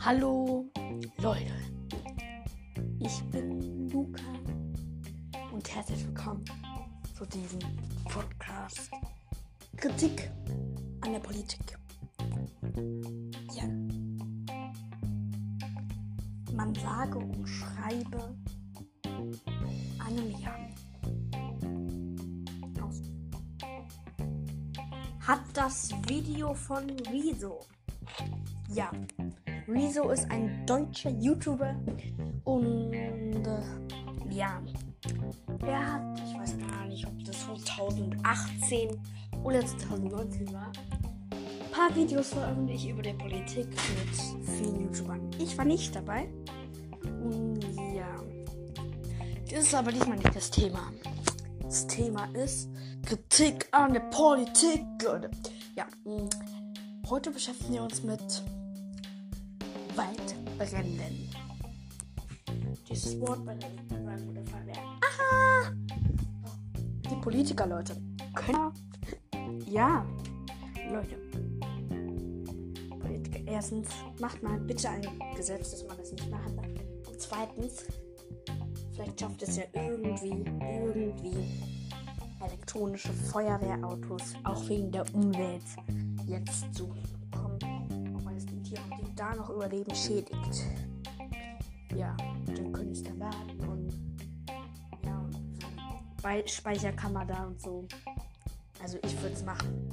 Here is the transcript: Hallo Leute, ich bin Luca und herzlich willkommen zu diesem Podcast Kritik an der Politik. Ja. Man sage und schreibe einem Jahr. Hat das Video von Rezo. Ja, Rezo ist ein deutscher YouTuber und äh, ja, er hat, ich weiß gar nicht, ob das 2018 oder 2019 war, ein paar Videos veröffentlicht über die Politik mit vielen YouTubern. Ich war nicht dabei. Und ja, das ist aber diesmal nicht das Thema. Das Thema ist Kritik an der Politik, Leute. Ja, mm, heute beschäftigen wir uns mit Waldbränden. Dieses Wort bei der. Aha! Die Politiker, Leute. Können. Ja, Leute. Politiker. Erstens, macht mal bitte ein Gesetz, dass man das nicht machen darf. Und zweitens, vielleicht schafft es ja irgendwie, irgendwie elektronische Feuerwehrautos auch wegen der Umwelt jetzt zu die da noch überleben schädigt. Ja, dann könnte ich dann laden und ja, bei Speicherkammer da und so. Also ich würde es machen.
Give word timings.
Hallo 0.00 0.66
Leute, 1.18 1.52
ich 2.98 3.22
bin 3.30 3.88
Luca 3.90 4.24
und 5.52 5.72
herzlich 5.72 6.04
willkommen 6.04 6.44
zu 7.16 7.24
diesem 7.26 7.60
Podcast 8.06 8.90
Kritik 9.76 10.28
an 11.02 11.12
der 11.12 11.20
Politik. 11.20 11.78
Ja. 13.54 13.68
Man 16.52 16.74
sage 16.74 17.18
und 17.18 17.46
schreibe 17.46 18.34
einem 20.04 20.32
Jahr. 20.40 20.58
Hat 25.26 25.40
das 25.52 25.90
Video 26.08 26.54
von 26.54 26.90
Rezo. 27.12 27.60
Ja, 28.68 28.90
Rezo 29.68 30.10
ist 30.10 30.30
ein 30.30 30.64
deutscher 30.66 31.10
YouTuber 31.10 31.74
und 32.44 32.92
äh, 32.92 33.62
ja, 34.30 34.62
er 35.66 35.92
hat, 35.92 36.20
ich 36.20 36.38
weiß 36.38 36.58
gar 36.58 36.86
nicht, 36.86 37.06
ob 37.06 37.24
das 37.24 37.38
2018 37.64 39.00
oder 39.42 39.64
2019 39.64 40.52
war, 40.52 40.72
ein 41.32 41.70
paar 41.70 41.94
Videos 41.94 42.30
veröffentlicht 42.30 42.88
über 42.88 43.02
die 43.02 43.12
Politik 43.12 43.68
mit 43.68 44.48
vielen 44.56 44.80
YouTubern. 44.80 45.30
Ich 45.38 45.56
war 45.56 45.64
nicht 45.64 45.94
dabei. 45.94 46.28
Und 47.22 47.60
ja, 47.94 48.22
das 49.50 49.64
ist 49.64 49.74
aber 49.74 49.92
diesmal 49.92 50.16
nicht 50.16 50.34
das 50.34 50.50
Thema. 50.50 50.90
Das 51.70 51.86
Thema 51.86 52.24
ist 52.34 52.68
Kritik 53.06 53.68
an 53.70 53.92
der 53.92 54.00
Politik, 54.00 54.82
Leute. 55.04 55.30
Ja, 55.76 55.86
mm, 56.04 56.28
heute 57.08 57.30
beschäftigen 57.30 57.74
wir 57.74 57.84
uns 57.84 58.02
mit 58.02 58.42
Waldbränden. 59.94 61.30
Dieses 62.88 63.20
Wort 63.20 63.46
bei 63.46 63.54
der. 63.54 63.70
Aha! 64.80 65.72
Die 67.08 67.20
Politiker, 67.20 67.68
Leute. 67.68 67.96
Können. 68.34 68.72
Ja, 69.70 70.04
Leute. 70.90 71.16
Politiker. 72.98 73.38
Erstens, 73.46 73.88
macht 74.18 74.42
mal 74.42 74.58
bitte 74.58 74.88
ein 74.88 75.02
Gesetz, 75.36 75.70
dass 75.70 75.86
man 75.86 75.96
das 75.98 76.10
nicht 76.10 76.28
machen 76.28 76.56
darf. 76.56 76.66
Und 77.06 77.20
zweitens, 77.20 77.84
vielleicht 79.00 79.20
schafft 79.20 79.42
es 79.42 79.56
ja 79.56 79.64
irgendwie, 79.72 80.44
irgendwie 80.60 81.70
elektronische 82.44 83.12
Feuerwehrautos 83.12 84.34
auch 84.44 84.68
wegen 84.68 84.90
der 84.90 85.04
Umwelt 85.14 85.62
jetzt 86.26 86.74
zu 86.74 86.92
die 88.70 89.14
da 89.16 89.34
noch 89.34 89.50
überleben 89.50 89.94
schädigt. 89.94 90.64
Ja, 91.94 92.16
dann 92.46 92.72
könnte 92.72 92.92
ich 92.92 93.02
dann 93.02 93.18
laden 93.18 93.60
und 93.68 93.92
ja, 95.04 95.28
bei 96.22 96.46
Speicherkammer 96.46 97.24
da 97.24 97.46
und 97.46 97.60
so. 97.60 97.86
Also 98.80 98.98
ich 99.02 99.20
würde 99.20 99.34
es 99.34 99.44
machen. 99.44 99.90